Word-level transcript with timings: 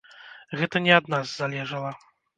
Гэта 0.61 0.81
не 0.85 0.91
ад 0.99 1.11
нас 1.15 1.37
залежала. 1.43 1.93